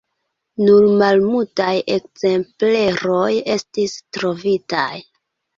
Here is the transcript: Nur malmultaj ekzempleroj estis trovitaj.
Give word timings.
Nur 0.61 0.85
malmultaj 1.01 1.75
ekzempleroj 1.97 3.29
estis 3.59 3.95
trovitaj. 4.19 4.93